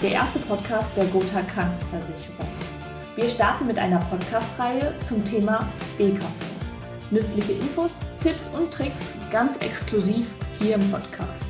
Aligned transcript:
der 0.00 0.12
erste 0.12 0.38
Podcast 0.40 0.96
der 0.96 1.04
Gotha 1.06 1.42
Krankenversicherung. 1.42 2.46
Wir 3.14 3.28
starten 3.28 3.66
mit 3.66 3.78
einer 3.78 3.98
Podcast-Reihe 3.98 4.94
zum 5.04 5.24
Thema 5.24 5.68
BKV. 5.98 6.24
Nützliche 7.10 7.52
Infos, 7.52 8.00
Tipps 8.20 8.48
und 8.48 8.72
Tricks 8.72 9.12
ganz 9.30 9.56
exklusiv 9.58 10.26
hier 10.58 10.76
im 10.76 10.90
Podcast. 10.90 11.46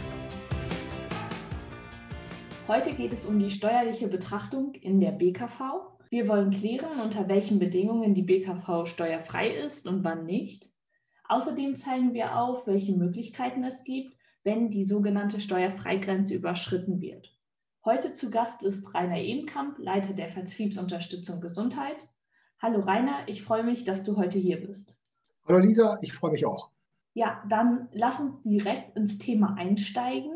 Heute 2.69 2.95
geht 2.95 3.13
es 3.13 3.25
um 3.25 3.39
die 3.39 3.51
steuerliche 3.51 4.09
Betrachtung 4.09 4.75
in 4.75 4.99
der 4.99 5.13
BKV. 5.13 5.61
Wir 6.11 6.29
wollen 6.29 6.51
klären, 6.51 7.01
unter 7.01 7.29
welchen 7.29 7.59
Bedingungen 7.59 8.15
die 8.15 8.23
BKV 8.23 8.87
steuerfrei 8.87 9.51
ist 9.51 9.87
und 9.87 10.05
wann 10.05 10.25
nicht. 10.25 10.69
Außerdem 11.29 11.77
zeigen 11.77 12.13
wir 12.13 12.39
auf, 12.39 12.67
welche 12.67 12.93
Möglichkeiten 12.93 13.65
es 13.65 13.85
gibt, 13.85 14.17
wenn 14.43 14.69
die 14.69 14.85
sogenannte 14.85 15.41
Steuerfreigrenze 15.41 16.35
überschritten 16.35 17.01
wird. 17.01 17.33
Heute 17.85 18.13
zu 18.13 18.31
Gast 18.31 18.63
ist 18.63 18.95
Rainer 18.95 19.19
Ebenkamp, 19.19 19.77
Leiter 19.79 20.13
der 20.13 20.29
Vertriebsunterstützung 20.29 21.41
Gesundheit. 21.41 21.97
Hallo 22.61 22.79
Rainer, 22.79 23.25
ich 23.27 23.43
freue 23.43 23.65
mich, 23.65 23.83
dass 23.83 24.05
du 24.05 24.17
heute 24.17 24.39
hier 24.39 24.65
bist. 24.65 24.97
Hallo 25.49 25.59
Lisa, 25.59 25.99
ich 26.01 26.13
freue 26.13 26.31
mich 26.31 26.47
auch. 26.47 26.71
Ja, 27.13 27.43
dann 27.49 27.89
lass 27.91 28.21
uns 28.21 28.41
direkt 28.41 28.97
ins 28.97 29.19
Thema 29.19 29.57
einsteigen. 29.59 30.31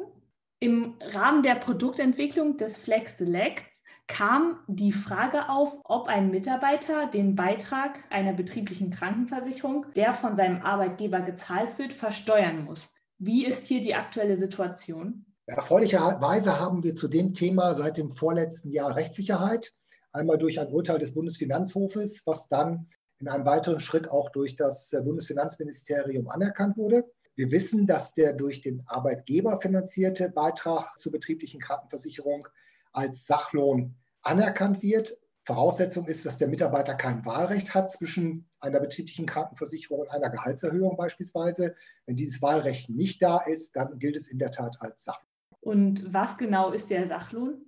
Im 0.59 0.97
Rahmen 1.01 1.45
der 1.45 1.55
Produktentwicklung 1.55 2.57
des 2.57 2.79
Flex 2.79 3.19
Selects 3.19 3.85
kam 4.09 4.59
die 4.67 4.91
Frage 4.91 5.49
auf, 5.49 5.79
ob 5.85 6.09
ein 6.09 6.33
Mitarbeiter 6.33 7.07
den 7.07 7.37
Beitrag 7.37 8.03
einer 8.11 8.33
betrieblichen 8.33 8.91
Krankenversicherung, 8.91 9.87
der 9.95 10.15
von 10.15 10.35
seinem 10.35 10.63
Arbeitgeber 10.63 11.21
gezahlt 11.21 11.79
wird, 11.79 11.93
versteuern 11.93 12.65
muss. 12.65 12.93
Wie 13.19 13.47
ist 13.47 13.67
hier 13.67 13.81
die 13.81 13.95
aktuelle 13.95 14.37
Situation? 14.37 15.26
Erfreulicherweise 15.49 16.59
haben 16.59 16.83
wir 16.83 16.97
zu 16.97 17.07
dem 17.07 17.33
Thema 17.33 17.73
seit 17.75 17.99
dem 17.99 18.11
vorletzten 18.11 18.69
Jahr 18.71 18.97
Rechtssicherheit. 18.97 19.73
Einmal 20.11 20.39
durch 20.39 20.59
ein 20.59 20.73
Urteil 20.73 20.99
des 20.99 21.15
Bundesfinanzhofes, 21.15 22.27
was 22.27 22.49
dann 22.49 22.89
in 23.21 23.29
einem 23.29 23.47
weiteren 23.47 23.79
Schritt 23.79 24.11
auch 24.11 24.31
durch 24.31 24.57
das 24.57 24.91
Bundesfinanzministerium 24.91 26.29
anerkannt 26.29 26.77
wurde. 26.77 27.05
Wir 27.37 27.53
wissen, 27.53 27.87
dass 27.87 28.15
der 28.15 28.33
durch 28.33 28.61
den 28.61 28.83
Arbeitgeber 28.87 29.61
finanzierte 29.61 30.31
Beitrag 30.31 30.99
zur 30.99 31.13
betrieblichen 31.13 31.61
Krankenversicherung 31.61 32.49
als 32.93 33.27
Sachlohn 33.27 33.95
anerkannt 34.23 34.83
wird. 34.83 35.17
Voraussetzung 35.45 36.07
ist, 36.07 36.27
dass 36.27 36.39
der 36.39 36.49
Mitarbeiter 36.49 36.97
kein 36.97 37.25
Wahlrecht 37.25 37.73
hat 37.73 37.93
zwischen 37.93 38.49
einer 38.59 38.81
betrieblichen 38.81 39.27
Krankenversicherung 39.27 40.01
und 40.01 40.11
einer 40.11 40.31
Gehaltserhöhung 40.31 40.97
beispielsweise. 40.97 41.77
Wenn 42.05 42.17
dieses 42.17 42.43
Wahlrecht 42.43 42.91
nicht 42.91 43.23
da 43.23 43.39
ist, 43.39 43.77
dann 43.77 44.01
gilt 44.01 44.17
es 44.17 44.27
in 44.27 44.41
der 44.41 44.51
Tat 44.51 44.79
als 44.81 45.05
Sachlohn. 45.05 45.36
Und 45.67 46.15
was 46.15 46.37
genau 46.37 46.71
ist 46.71 46.91
der 46.91 47.09
Sachlohn? 47.09 47.61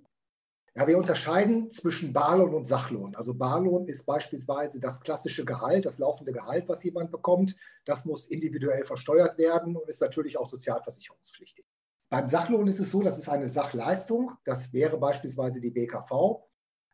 Ja, 0.73 0.87
wir 0.87 0.97
unterscheiden 0.97 1.69
zwischen 1.69 2.13
Barlohn 2.13 2.53
und 2.53 2.63
Sachlohn. 2.65 3.13
Also 3.13 3.33
Barlohn 3.33 3.87
ist 3.87 4.05
beispielsweise 4.05 4.79
das 4.79 5.01
klassische 5.01 5.43
Gehalt, 5.43 5.85
das 5.85 5.99
laufende 5.99 6.31
Gehalt, 6.31 6.69
was 6.69 6.81
jemand 6.85 7.11
bekommt. 7.11 7.57
Das 7.83 8.05
muss 8.05 8.27
individuell 8.27 8.85
versteuert 8.85 9.37
werden 9.37 9.75
und 9.75 9.89
ist 9.89 9.99
natürlich 9.99 10.37
auch 10.37 10.45
sozialversicherungspflichtig. 10.45 11.65
Beim 12.09 12.29
Sachlohn 12.29 12.67
ist 12.67 12.79
es 12.79 12.89
so, 12.89 13.01
das 13.01 13.17
ist 13.17 13.27
eine 13.27 13.49
Sachleistung. 13.49 14.31
Das 14.45 14.71
wäre 14.71 14.97
beispielsweise 14.97 15.59
die 15.59 15.71
BKV. 15.71 16.41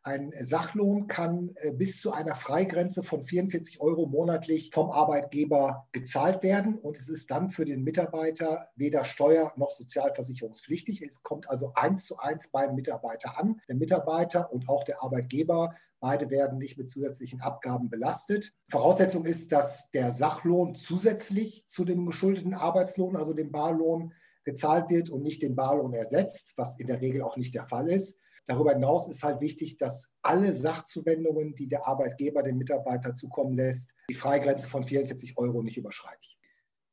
Ein 0.06 0.32
Sachlohn 0.40 1.08
kann 1.08 1.56
äh, 1.56 1.72
bis 1.72 2.00
zu 2.00 2.12
einer 2.12 2.36
Freigrenze 2.36 3.02
von 3.02 3.24
44 3.24 3.80
Euro 3.80 4.06
monatlich 4.06 4.70
vom 4.72 4.92
Arbeitgeber 4.92 5.88
gezahlt 5.90 6.44
werden 6.44 6.78
und 6.78 6.96
es 6.96 7.08
ist 7.08 7.28
dann 7.28 7.50
für 7.50 7.64
den 7.64 7.82
Mitarbeiter 7.82 8.68
weder 8.76 9.02
steuer- 9.04 9.52
noch 9.56 9.70
sozialversicherungspflichtig. 9.70 11.02
Es 11.02 11.24
kommt 11.24 11.50
also 11.50 11.72
eins 11.74 12.04
zu 12.04 12.18
eins 12.18 12.52
beim 12.52 12.76
Mitarbeiter 12.76 13.36
an. 13.36 13.60
Der 13.66 13.74
Mitarbeiter 13.74 14.52
und 14.52 14.68
auch 14.68 14.84
der 14.84 15.02
Arbeitgeber 15.02 15.74
Beide 15.98 16.30
werden 16.30 16.58
nicht 16.58 16.76
mit 16.76 16.90
zusätzlichen 16.90 17.40
Abgaben 17.40 17.88
belastet. 17.88 18.52
Voraussetzung 18.68 19.24
ist, 19.24 19.50
dass 19.50 19.90
der 19.90 20.12
Sachlohn 20.12 20.74
zusätzlich 20.74 21.66
zu 21.66 21.86
dem 21.86 22.06
geschuldeten 22.06 22.54
Arbeitslohn, 22.54 23.16
also 23.16 23.32
dem 23.32 23.50
Barlohn, 23.50 24.12
gezahlt 24.44 24.88
wird 24.90 25.10
und 25.10 25.22
nicht 25.22 25.42
den 25.42 25.56
Barlohn 25.56 25.94
ersetzt, 25.94 26.52
was 26.56 26.78
in 26.78 26.86
der 26.86 27.00
Regel 27.00 27.22
auch 27.22 27.36
nicht 27.38 27.54
der 27.54 27.64
Fall 27.64 27.90
ist. 27.90 28.20
Darüber 28.46 28.72
hinaus 28.72 29.08
ist 29.08 29.24
halt 29.24 29.40
wichtig, 29.40 29.76
dass 29.76 30.12
alle 30.22 30.54
Sachzuwendungen, 30.54 31.54
die 31.54 31.68
der 31.68 31.86
Arbeitgeber 31.86 32.42
dem 32.42 32.58
Mitarbeiter 32.58 33.14
zukommen 33.14 33.56
lässt, 33.56 33.92
die 34.08 34.14
Freigrenze 34.14 34.68
von 34.68 34.84
44 34.84 35.36
Euro 35.36 35.62
nicht 35.62 35.76
überschreiten. 35.76 36.28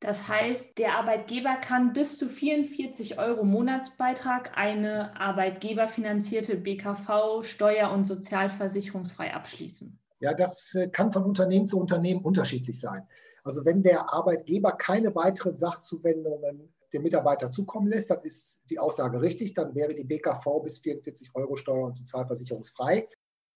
Das 0.00 0.28
heißt, 0.28 0.76
der 0.76 0.98
Arbeitgeber 0.98 1.56
kann 1.56 1.94
bis 1.94 2.18
zu 2.18 2.28
44 2.28 3.18
Euro 3.18 3.44
Monatsbeitrag 3.44 4.54
eine 4.54 5.18
arbeitgeberfinanzierte 5.18 6.56
BKV 6.56 7.42
steuer- 7.42 7.90
und 7.90 8.04
sozialversicherungsfrei 8.04 9.32
abschließen. 9.32 9.98
Ja, 10.20 10.34
das 10.34 10.74
äh, 10.74 10.88
kann 10.88 11.10
von 11.10 11.24
Unternehmen 11.24 11.66
zu 11.66 11.78
Unternehmen 11.78 12.20
unterschiedlich 12.22 12.78
sein. 12.78 13.06
Also 13.44 13.64
wenn 13.64 13.82
der 13.82 14.12
Arbeitgeber 14.12 14.72
keine 14.72 15.14
weiteren 15.14 15.56
Sachzuwendungen 15.56 16.74
dem 16.94 17.02
Mitarbeiter 17.02 17.50
zukommen 17.50 17.88
lässt, 17.88 18.10
dann 18.10 18.22
ist 18.22 18.64
die 18.70 18.78
Aussage 18.78 19.20
richtig, 19.20 19.52
dann 19.52 19.74
wäre 19.74 19.94
die 19.94 20.04
BKV 20.04 20.62
bis 20.62 20.78
44 20.78 21.34
Euro 21.34 21.56
steuer- 21.56 21.86
und 21.86 21.96
sozialversicherungsfrei. 21.96 23.08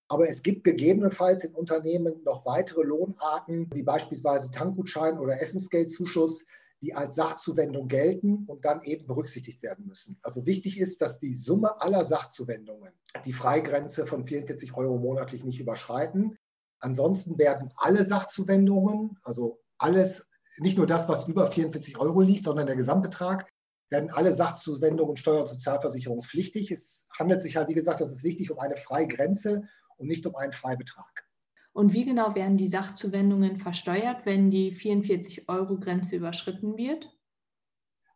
Aber 0.09 0.29
es 0.29 0.43
gibt 0.43 0.65
gegebenenfalls 0.65 1.45
in 1.45 1.55
Unternehmen 1.55 2.23
noch 2.25 2.45
weitere 2.47 2.83
Lohnarten, 2.83 3.71
wie 3.73 3.83
beispielsweise 3.83 4.51
Tankgutschein 4.51 5.19
oder 5.19 5.41
Essensgeldzuschuss, 5.41 6.47
die 6.81 6.95
als 6.95 7.17
Sachzuwendung 7.17 7.89
gelten 7.89 8.45
und 8.47 8.65
dann 8.65 8.83
eben 8.83 9.07
berücksichtigt 9.07 9.63
werden 9.63 9.87
müssen. 9.87 10.19
Also 10.23 10.47
wichtig 10.47 10.79
ist, 10.79 11.03
dass 11.03 11.19
die 11.19 11.35
Summe 11.35 11.81
aller 11.81 12.05
Sachzuwendungen 12.05 12.93
die 13.25 13.33
Freigrenze 13.33 14.07
von 14.07 14.25
44 14.25 14.75
Euro 14.75 14.97
monatlich 14.99 15.45
nicht 15.45 15.61
überschreiten. 15.61 16.39
Ansonsten 16.81 17.39
werden 17.39 17.73
alle 17.77 18.05
Sachzuwendungen, 18.05 19.19
also 19.25 19.61
alles 19.79 20.29
nicht 20.59 20.77
nur 20.77 20.87
das, 20.87 21.09
was 21.09 21.29
über 21.29 21.47
44 21.47 21.99
Euro 21.99 22.21
liegt, 22.21 22.45
sondern 22.45 22.67
der 22.67 22.77
Gesamtbetrag, 22.77 23.49
werden 23.91 24.11
alle 24.11 24.33
Sachzuwendungen 24.33 25.17
steuer- 25.17 25.41
und 25.41 25.49
sozialversicherungspflichtig. 25.49 26.71
Es 26.71 27.07
handelt 27.19 27.43
sich 27.43 27.57
halt, 27.57 27.69
wie 27.69 27.75
gesagt, 27.75 28.01
das 28.01 28.13
ist 28.13 28.25
wichtig, 28.25 28.51
um 28.51 28.59
eine 28.59 28.77
Freigrenze 28.77 29.63
und 29.97 30.09
nicht 30.09 30.27
um 30.27 30.37
einen 30.37 30.53
Freibetrag. 30.53 31.27
Und 31.73 31.93
wie 31.93 32.05
genau 32.05 32.35
werden 32.35 32.57
die 32.57 32.69
Sachzuwendungen 32.69 33.59
versteuert, 33.59 34.27
wenn 34.27 34.51
die 34.51 34.75
44-Euro-Grenze 34.75 36.17
überschritten 36.17 36.77
wird? 36.77 37.11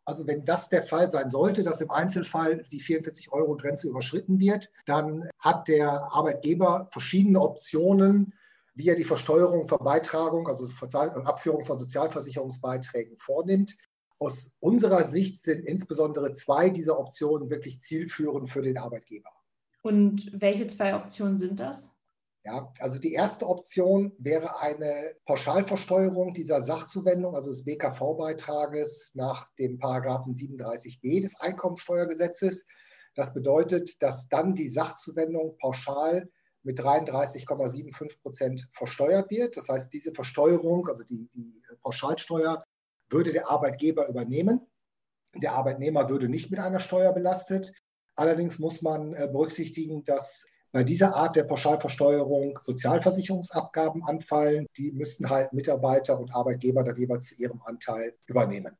Also 0.05 0.27
wenn 0.27 0.43
das 0.43 0.67
der 0.67 0.83
Fall 0.83 1.09
sein 1.09 1.29
sollte, 1.29 1.63
dass 1.63 1.79
im 1.79 1.89
Einzelfall 1.89 2.63
die 2.71 2.81
44-Euro-Grenze 2.81 3.87
überschritten 3.87 4.39
wird, 4.39 4.69
dann 4.85 5.29
hat 5.39 5.69
der 5.69 5.89
Arbeitgeber 6.11 6.89
verschiedene 6.91 7.39
Optionen, 7.39 8.33
wie 8.75 8.89
er 8.89 8.95
die 8.95 9.03
Versteuerung 9.03 9.67
von 9.67 9.79
Beitragung, 9.79 10.47
also 10.47 10.67
Abführung 11.25 11.65
von 11.65 11.77
Sozialversicherungsbeiträgen 11.77 13.17
vornimmt. 13.17 13.75
Aus 14.19 14.55
unserer 14.59 15.03
Sicht 15.03 15.43
sind 15.43 15.65
insbesondere 15.65 16.31
zwei 16.31 16.69
dieser 16.69 16.99
Optionen 16.99 17.49
wirklich 17.49 17.81
zielführend 17.81 18.49
für 18.49 18.61
den 18.61 18.77
Arbeitgeber. 18.77 19.29
Und 19.81 20.31
welche 20.39 20.67
zwei 20.67 20.95
Optionen 20.95 21.37
sind 21.37 21.59
das? 21.59 21.93
Ja, 22.45 22.73
also 22.79 22.97
die 22.99 23.13
erste 23.13 23.47
Option 23.47 24.11
wäre 24.17 24.59
eine 24.59 25.15
Pauschalversteuerung 25.25 26.33
dieser 26.33 26.61
Sachzuwendung, 26.61 27.35
also 27.35 27.49
des 27.49 27.63
BKV-Beitrages 27.63 29.11
nach 29.15 29.47
dem 29.55 29.77
Paragraphen 29.77 30.33
37b 30.33 31.21
des 31.21 31.39
Einkommensteuergesetzes. 31.39 32.67
Das 33.15 33.33
bedeutet, 33.33 34.01
dass 34.01 34.27
dann 34.27 34.55
die 34.55 34.67
Sachzuwendung 34.67 35.57
pauschal 35.57 36.29
mit 36.63 36.79
33,75 36.79 38.21
Prozent 38.21 38.69
versteuert 38.71 39.29
wird. 39.29 39.57
Das 39.57 39.69
heißt, 39.69 39.93
diese 39.93 40.13
Versteuerung, 40.13 40.87
also 40.87 41.03
die, 41.03 41.29
die 41.33 41.61
Pauschalsteuer, 41.81 42.63
würde 43.09 43.31
der 43.31 43.49
Arbeitgeber 43.49 44.07
übernehmen. 44.07 44.61
Der 45.35 45.53
Arbeitnehmer 45.53 46.09
würde 46.09 46.29
nicht 46.29 46.51
mit 46.51 46.59
einer 46.59 46.79
Steuer 46.79 47.13
belastet. 47.13 47.71
Allerdings 48.15 48.59
muss 48.59 48.81
man 48.81 49.13
äh, 49.13 49.27
berücksichtigen, 49.31 50.03
dass 50.03 50.45
bei 50.71 50.83
dieser 50.83 51.15
Art 51.15 51.35
der 51.35 51.43
Pauschalversteuerung 51.43 52.57
Sozialversicherungsabgaben 52.59 54.03
anfallen. 54.03 54.65
Die 54.77 54.91
müssten 54.91 55.29
halt 55.29 55.53
Mitarbeiter 55.53 56.19
und 56.19 56.33
Arbeitgeber 56.33 56.83
dann 56.83 56.97
jeweils 56.97 57.27
zu 57.27 57.35
ihrem 57.35 57.61
Anteil 57.63 58.15
übernehmen. 58.25 58.75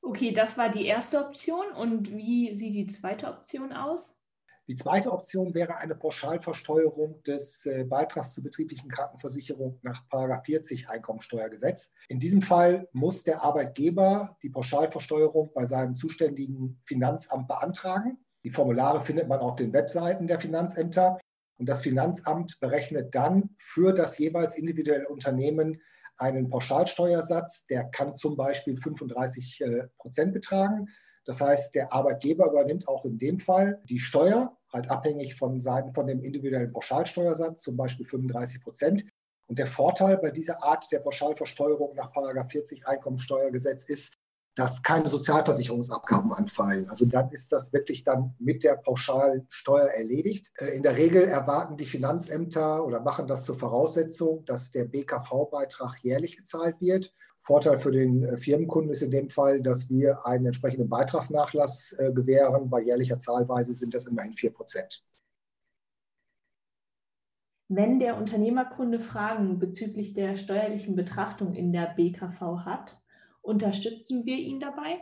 Okay, 0.00 0.32
das 0.32 0.56
war 0.56 0.68
die 0.68 0.86
erste 0.86 1.18
Option. 1.18 1.66
Und 1.76 2.14
wie 2.14 2.54
sieht 2.54 2.74
die 2.74 2.86
zweite 2.86 3.26
Option 3.26 3.72
aus? 3.72 4.16
Die 4.66 4.76
zweite 4.76 5.12
Option 5.12 5.52
wäre 5.54 5.76
eine 5.76 5.94
Pauschalversteuerung 5.94 7.22
des 7.24 7.66
äh, 7.66 7.84
Beitrags 7.84 8.32
zur 8.32 8.44
betrieblichen 8.44 8.88
Krankenversicherung 8.88 9.78
nach 9.82 10.04
40 10.42 10.88
Einkommensteuergesetz. 10.88 11.92
In 12.08 12.18
diesem 12.18 12.40
Fall 12.40 12.88
muss 12.92 13.24
der 13.24 13.42
Arbeitgeber 13.42 14.38
die 14.42 14.48
Pauschalversteuerung 14.48 15.52
bei 15.54 15.66
seinem 15.66 15.96
zuständigen 15.96 16.80
Finanzamt 16.86 17.46
beantragen. 17.46 18.24
Die 18.42 18.50
Formulare 18.50 19.02
findet 19.02 19.28
man 19.28 19.40
auf 19.40 19.56
den 19.56 19.72
Webseiten 19.74 20.26
der 20.26 20.40
Finanzämter. 20.40 21.18
Und 21.58 21.68
das 21.68 21.82
Finanzamt 21.82 22.58
berechnet 22.58 23.14
dann 23.14 23.50
für 23.58 23.92
das 23.92 24.16
jeweils 24.18 24.56
individuelle 24.56 25.08
Unternehmen 25.08 25.82
einen 26.16 26.48
Pauschalsteuersatz. 26.48 27.66
Der 27.66 27.84
kann 27.90 28.14
zum 28.14 28.36
Beispiel 28.36 28.78
35 28.78 29.60
äh, 29.60 29.88
Prozent 29.98 30.32
betragen. 30.32 30.88
Das 31.24 31.40
heißt, 31.40 31.74
der 31.74 31.92
Arbeitgeber 31.92 32.50
übernimmt 32.50 32.86
auch 32.86 33.04
in 33.04 33.18
dem 33.18 33.38
Fall 33.38 33.80
die 33.84 33.98
Steuer, 33.98 34.56
halt 34.72 34.90
abhängig 34.90 35.34
von, 35.34 35.60
seinen, 35.60 35.94
von 35.94 36.06
dem 36.06 36.22
individuellen 36.22 36.72
Pauschalsteuersatz, 36.72 37.62
zum 37.62 37.76
Beispiel 37.76 38.06
35 38.06 38.62
Prozent. 38.62 39.06
Und 39.46 39.58
der 39.58 39.66
Vorteil 39.66 40.18
bei 40.18 40.30
dieser 40.30 40.62
Art 40.62 40.90
der 40.90 41.00
Pauschalversteuerung 41.00 41.94
nach 41.94 42.12
40 42.50 42.86
Einkommensteuergesetz 42.86 43.88
ist, 43.88 44.14
dass 44.54 44.82
keine 44.82 45.08
Sozialversicherungsabgaben 45.08 46.32
anfallen. 46.32 46.88
Also 46.88 47.06
dann 47.06 47.30
ist 47.30 47.50
das 47.52 47.72
wirklich 47.72 48.04
dann 48.04 48.34
mit 48.38 48.62
der 48.62 48.76
Pauschalsteuer 48.76 49.88
erledigt. 49.88 50.52
Äh, 50.58 50.76
in 50.76 50.82
der 50.82 50.96
Regel 50.96 51.24
erwarten 51.24 51.76
die 51.76 51.84
Finanzämter 51.84 52.84
oder 52.84 53.00
machen 53.00 53.26
das 53.26 53.44
zur 53.44 53.58
Voraussetzung, 53.58 54.44
dass 54.44 54.70
der 54.70 54.84
BKV-Beitrag 54.84 55.98
jährlich 56.02 56.36
gezahlt 56.36 56.80
wird. 56.80 57.12
Vorteil 57.44 57.78
für 57.78 57.92
den 57.92 58.24
äh, 58.24 58.38
Firmenkunden 58.38 58.90
ist 58.90 59.02
in 59.02 59.10
dem 59.10 59.28
Fall, 59.28 59.60
dass 59.60 59.90
wir 59.90 60.24
einen 60.26 60.46
entsprechenden 60.46 60.88
Beitragsnachlass 60.88 61.94
äh, 61.98 62.10
gewähren. 62.10 62.70
Bei 62.70 62.80
jährlicher 62.80 63.18
Zahlweise 63.18 63.74
sind 63.74 63.92
das 63.92 64.06
immerhin 64.06 64.32
4 64.32 64.50
Prozent. 64.50 65.04
Wenn 67.68 67.98
der 67.98 68.16
Unternehmerkunde 68.16 68.98
Fragen 68.98 69.58
bezüglich 69.58 70.14
der 70.14 70.36
steuerlichen 70.36 70.96
Betrachtung 70.96 71.54
in 71.54 71.72
der 71.72 71.92
BKV 71.94 72.64
hat, 72.64 72.98
unterstützen 73.42 74.24
wir 74.24 74.36
ihn 74.36 74.58
dabei? 74.58 75.00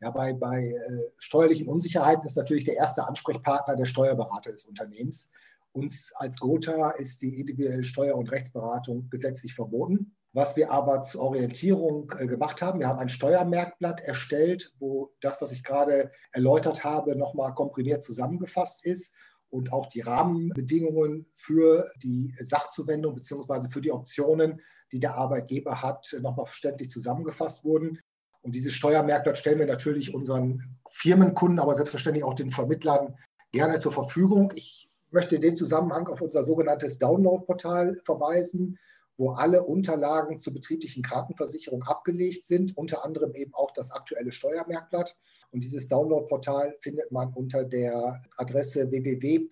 Ja, 0.00 0.12
bei, 0.12 0.32
bei 0.34 0.62
äh, 0.62 1.10
steuerlichen 1.18 1.66
Unsicherheiten 1.66 2.24
ist 2.24 2.36
natürlich 2.36 2.64
der 2.64 2.76
erste 2.76 3.08
Ansprechpartner 3.08 3.74
der 3.74 3.84
Steuerberater 3.84 4.52
des 4.52 4.64
Unternehmens. 4.64 5.32
Uns 5.72 6.12
als 6.14 6.38
Gotha 6.38 6.90
ist 6.90 7.20
die 7.20 7.40
individuelle 7.40 7.82
Steuer- 7.82 8.16
und 8.16 8.30
Rechtsberatung 8.30 9.10
gesetzlich 9.10 9.54
verboten. 9.54 10.14
Was 10.32 10.56
wir 10.56 10.70
aber 10.70 11.02
zur 11.02 11.22
Orientierung 11.22 12.12
äh, 12.18 12.26
gemacht 12.26 12.60
haben, 12.62 12.80
wir 12.80 12.88
haben 12.88 12.98
ein 12.98 13.08
Steuermerkblatt 13.08 14.00
erstellt, 14.00 14.72
wo 14.78 15.12
das, 15.20 15.40
was 15.40 15.52
ich 15.52 15.64
gerade 15.64 16.10
erläutert 16.32 16.84
habe, 16.84 17.16
nochmal 17.16 17.54
komprimiert 17.54 18.02
zusammengefasst 18.02 18.84
ist 18.84 19.14
und 19.48 19.72
auch 19.72 19.86
die 19.86 20.02
Rahmenbedingungen 20.02 21.26
für 21.34 21.90
die 22.02 22.34
Sachzuwendung 22.40 23.14
bzw. 23.14 23.70
für 23.70 23.80
die 23.80 23.92
Optionen 23.92 24.60
die 24.92 25.00
der 25.00 25.16
Arbeitgeber 25.16 25.82
hat, 25.82 26.16
nochmal 26.20 26.46
verständlich 26.46 26.90
zusammengefasst 26.90 27.64
wurden. 27.64 27.98
Und 28.40 28.54
dieses 28.54 28.72
Steuermerkblatt 28.72 29.38
stellen 29.38 29.58
wir 29.58 29.66
natürlich 29.66 30.14
unseren 30.14 30.62
Firmenkunden, 30.90 31.58
aber 31.58 31.74
selbstverständlich 31.74 32.24
auch 32.24 32.34
den 32.34 32.50
Vermittlern 32.50 33.16
gerne 33.52 33.78
zur 33.78 33.92
Verfügung. 33.92 34.52
Ich 34.54 34.90
möchte 35.10 35.36
in 35.36 35.42
dem 35.42 35.56
Zusammenhang 35.56 36.06
auf 36.08 36.20
unser 36.20 36.42
sogenanntes 36.42 36.98
Download-Portal 36.98 37.94
verweisen, 37.96 38.78
wo 39.18 39.32
alle 39.32 39.64
Unterlagen 39.64 40.40
zur 40.40 40.54
betrieblichen 40.54 41.02
Krankenversicherung 41.02 41.82
abgelegt 41.82 42.44
sind, 42.44 42.74
unter 42.76 43.04
anderem 43.04 43.34
eben 43.34 43.52
auch 43.52 43.72
das 43.72 43.90
aktuelle 43.90 44.32
Steuermerkblatt. 44.32 45.18
Und 45.50 45.64
dieses 45.64 45.88
Download-Portal 45.88 46.76
findet 46.80 47.12
man 47.12 47.34
unter 47.34 47.64
der 47.64 48.20
Adresse 48.36 48.90
www 48.90 49.48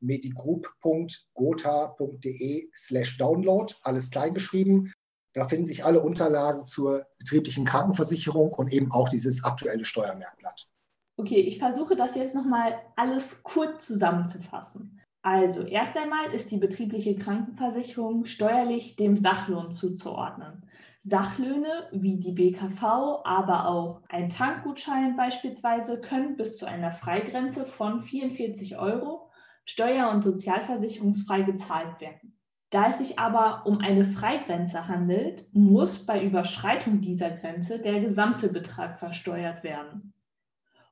medigroup.gotha.de 0.00 2.70
slash 2.74 3.18
download, 3.18 3.74
alles 3.82 4.10
kleingeschrieben. 4.10 4.92
Da 5.34 5.46
finden 5.46 5.66
sich 5.66 5.84
alle 5.84 6.00
Unterlagen 6.00 6.64
zur 6.66 7.06
betrieblichen 7.18 7.64
Krankenversicherung 7.64 8.52
und 8.54 8.72
eben 8.72 8.90
auch 8.90 9.08
dieses 9.08 9.44
aktuelle 9.44 9.84
Steuermerkblatt. 9.84 10.68
Okay, 11.16 11.40
ich 11.40 11.58
versuche 11.58 11.94
das 11.96 12.14
jetzt 12.14 12.34
nochmal 12.34 12.80
alles 12.96 13.42
kurz 13.42 13.86
zusammenzufassen. 13.86 15.00
Also, 15.22 15.64
erst 15.64 15.96
einmal 15.96 16.32
ist 16.32 16.50
die 16.50 16.58
betriebliche 16.58 17.16
Krankenversicherung 17.16 18.24
steuerlich 18.24 18.96
dem 18.96 19.16
Sachlohn 19.16 19.70
zuzuordnen. 19.70 20.64
Sachlöhne 21.00 21.88
wie 21.92 22.18
die 22.18 22.32
BKV, 22.32 22.82
aber 23.24 23.68
auch 23.68 24.02
ein 24.08 24.28
Tankgutschein 24.28 25.16
beispielsweise 25.16 26.00
können 26.00 26.36
bis 26.36 26.56
zu 26.56 26.66
einer 26.66 26.92
Freigrenze 26.92 27.64
von 27.66 28.00
44 28.00 28.78
Euro 28.78 29.30
steuer- 29.64 30.10
und 30.10 30.22
sozialversicherungsfrei 30.22 31.42
gezahlt 31.42 32.00
werden. 32.00 32.38
Da 32.70 32.88
es 32.88 32.98
sich 32.98 33.18
aber 33.18 33.66
um 33.66 33.78
eine 33.78 34.04
Freigrenze 34.04 34.88
handelt, 34.88 35.46
muss 35.52 36.04
bei 36.04 36.22
Überschreitung 36.22 37.00
dieser 37.00 37.30
Grenze 37.30 37.78
der 37.78 38.00
gesamte 38.00 38.48
Betrag 38.48 38.98
versteuert 38.98 39.62
werden. 39.64 40.12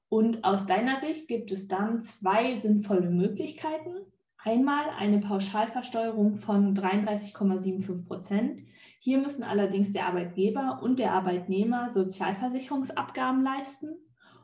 Und 0.08 0.44
aus 0.44 0.66
deiner 0.66 0.96
Sicht 0.96 1.28
gibt 1.28 1.50
es 1.52 1.68
dann 1.68 2.00
zwei 2.00 2.58
sinnvolle 2.60 3.10
Möglichkeiten. 3.10 4.06
Einmal 4.46 4.90
eine 4.96 5.18
Pauschalversteuerung 5.18 6.36
von 6.36 6.72
33,75 6.72 8.06
Prozent. 8.06 8.60
Hier 9.00 9.18
müssen 9.18 9.42
allerdings 9.42 9.90
der 9.90 10.06
Arbeitgeber 10.06 10.78
und 10.84 11.00
der 11.00 11.14
Arbeitnehmer 11.14 11.90
Sozialversicherungsabgaben 11.90 13.42
leisten. 13.42 13.96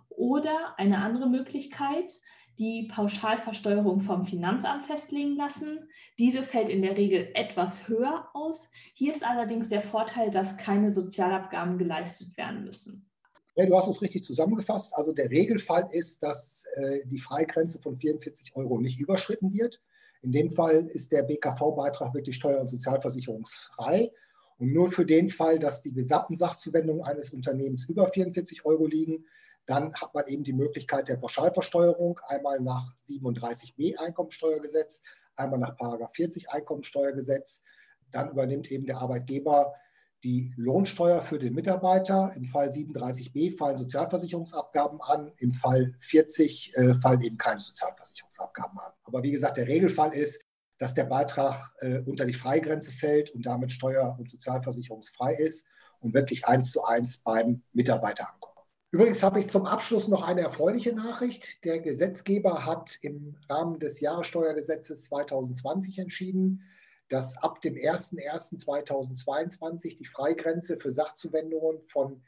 Oder 0.09 0.75
eine 0.77 0.99
andere 0.99 1.29
Möglichkeit, 1.29 2.13
die 2.59 2.91
Pauschalversteuerung 2.93 4.01
vom 4.01 4.27
Finanzamt 4.27 4.87
festlegen 4.87 5.37
lassen. 5.37 5.89
Diese 6.19 6.43
fällt 6.43 6.69
in 6.69 6.83
der 6.83 6.97
Regel 6.97 7.31
etwas 7.35 7.87
höher 7.87 8.29
aus. 8.35 8.73
Hier 8.95 9.13
ist 9.13 9.25
allerdings 9.25 9.69
der 9.69 9.83
Vorteil, 9.83 10.33
dass 10.33 10.57
keine 10.57 10.91
Sozialabgaben 10.91 11.79
geleistet 11.79 12.37
werden 12.37 12.65
müssen. 12.65 13.09
Ja, 13.55 13.67
du 13.67 13.77
hast 13.77 13.87
es 13.87 14.03
richtig 14.03 14.25
zusammengefasst. 14.25 14.95
Also 14.97 15.13
der 15.13 15.31
Regelfall 15.31 15.89
ist, 15.93 16.25
dass 16.25 16.65
äh, 16.75 17.07
die 17.07 17.19
Freigrenze 17.19 17.79
von 17.79 17.97
44 17.97 18.57
Euro 18.57 18.81
nicht 18.81 18.99
überschritten 18.99 19.53
wird. 19.53 19.81
In 20.23 20.33
dem 20.33 20.51
Fall 20.51 20.87
ist 20.87 21.13
der 21.13 21.25
BKV-Beitrag 21.25 22.15
wirklich 22.15 22.37
steuer- 22.37 22.61
und 22.61 22.71
sozialversicherungsfrei. 22.71 24.13
Und 24.59 24.73
nur 24.73 24.91
für 24.91 25.05
den 25.05 25.29
Fall, 25.29 25.59
dass 25.59 25.83
die 25.83 25.93
gesamten 25.93 26.37
Sachzuwendungen 26.37 27.03
eines 27.03 27.31
Unternehmens 27.31 27.89
über 27.89 28.09
44 28.09 28.65
Euro 28.65 28.87
liegen, 28.87 29.27
dann 29.67 29.93
hat 29.95 30.15
man 30.15 30.27
eben 30.29 30.45
die 30.45 30.53
Möglichkeit 30.53 31.09
der 31.09 31.17
Pauschalversteuerung, 31.17 32.21
einmal 32.29 32.61
nach 32.61 32.87
37b 33.09 33.97
Einkommensteuergesetz, 33.97 35.03
einmal 35.37 35.59
nach 35.59 35.77
40 36.13 36.51
Einkommensteuergesetz. 36.51 37.65
Dann 38.11 38.31
übernimmt 38.31 38.71
eben 38.71 38.87
der 38.87 38.99
Arbeitgeber 38.99 39.75
die 40.25 40.53
Lohnsteuer 40.57 41.21
für 41.23 41.39
den 41.39 41.55
Mitarbeiter. 41.55 42.33
Im 42.37 42.45
Fall 42.45 42.69
37b 42.69 43.57
fallen 43.57 43.77
Sozialversicherungsabgaben 43.77 45.01
an, 45.01 45.33
im 45.39 45.53
Fall 45.53 45.95
40 45.99 46.77
äh, 46.77 46.95
fallen 46.95 47.23
eben 47.23 47.39
keine 47.39 47.61
Sozialversicherungsabgaben 47.61 48.79
an. 48.79 48.93
Aber 49.05 49.23
wie 49.23 49.33
gesagt, 49.33 49.57
der 49.57 49.67
Regelfall 49.67 50.15
ist, 50.15 50.43
dass 50.79 50.95
der 50.95 51.05
Beitrag 51.05 51.73
äh, 51.81 51.99
unter 52.01 52.25
die 52.25 52.33
Freigrenze 52.33 52.93
fällt 52.93 53.31
und 53.31 53.47
damit 53.47 53.73
steuer- 53.73 54.17
und 54.19 54.31
sozialversicherungsfrei 54.31 55.35
ist 55.35 55.69
und 56.01 56.15
wirklich 56.15 56.47
eins 56.47 56.73
zu 56.73 56.85
eins 56.85 57.19
beim 57.19 57.63
Mitarbeiter 57.73 58.29
ankommt. 58.33 58.53
Übrigens 58.91 59.23
habe 59.23 59.41
ich 59.41 59.49
zum 59.49 59.65
Abschluss 59.65 60.09
noch 60.09 60.23
eine 60.23 60.43
erfreuliche 60.43 60.93
Nachricht. 60.93 61.65
Der 61.65 61.81
Gesetzgeber 61.81 62.67
hat 62.67 62.99
im 63.01 63.37
Rahmen 63.49 63.79
des 63.79 64.01
Jahressteuergesetzes 64.01 65.05
2020 65.05 65.99
entschieden, 65.99 66.63
dass 67.09 67.37
ab 67.39 67.61
dem 67.61 67.75
01.01.2022 67.75 69.97
die 69.97 70.07
Freigrenze 70.07 70.79
für 70.79 70.93
Sachzuwendungen 70.93 71.81
von 71.89 72.23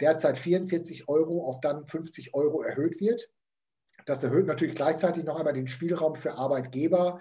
derzeit 0.00 0.38
44 0.38 1.08
Euro 1.08 1.46
auf 1.46 1.60
dann 1.60 1.86
50 1.86 2.34
Euro 2.34 2.62
erhöht 2.62 3.00
wird. 3.00 3.30
Das 4.06 4.24
erhöht 4.24 4.46
natürlich 4.46 4.74
gleichzeitig 4.74 5.24
noch 5.24 5.38
einmal 5.38 5.52
den 5.52 5.68
Spielraum 5.68 6.16
für 6.16 6.32
Arbeitgeber, 6.34 7.20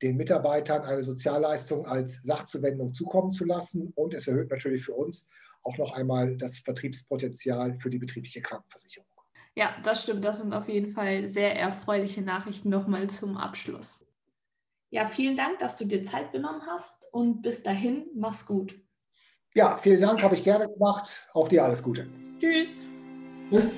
den 0.00 0.16
Mitarbeitern 0.16 0.82
eine 0.82 1.02
Sozialleistung 1.02 1.86
als 1.86 2.22
Sachzuwendung 2.22 2.94
zukommen 2.94 3.32
zu 3.32 3.44
lassen. 3.44 3.92
Und 3.96 4.14
es 4.14 4.28
erhöht 4.28 4.50
natürlich 4.50 4.84
für 4.84 4.94
uns 4.94 5.28
auch 5.62 5.76
noch 5.76 5.92
einmal 5.92 6.36
das 6.36 6.58
Vertriebspotenzial 6.58 7.78
für 7.80 7.90
die 7.90 7.98
betriebliche 7.98 8.40
Krankenversicherung. 8.40 9.08
Ja, 9.54 9.74
das 9.82 10.02
stimmt. 10.02 10.24
Das 10.24 10.38
sind 10.38 10.54
auf 10.54 10.68
jeden 10.68 10.92
Fall 10.92 11.28
sehr 11.28 11.56
erfreuliche 11.56 12.22
Nachrichten 12.22 12.70
nochmal 12.70 13.10
zum 13.10 13.36
Abschluss. 13.36 13.98
Ja, 14.90 15.06
vielen 15.06 15.36
Dank, 15.36 15.60
dass 15.60 15.76
du 15.76 15.84
dir 15.84 16.02
Zeit 16.02 16.32
genommen 16.32 16.62
hast 16.66 17.04
und 17.12 17.42
bis 17.42 17.62
dahin, 17.62 18.06
mach's 18.14 18.44
gut. 18.44 18.74
Ja, 19.54 19.76
vielen 19.76 20.00
Dank, 20.00 20.22
habe 20.22 20.34
ich 20.34 20.42
gerne 20.42 20.68
gemacht. 20.68 21.28
Auch 21.32 21.48
dir 21.48 21.64
alles 21.64 21.82
Gute. 21.82 22.08
Tschüss. 22.40 22.84
Tschüss. 23.50 23.76